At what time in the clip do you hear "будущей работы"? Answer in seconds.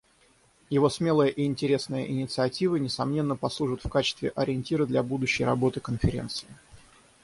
5.03-5.79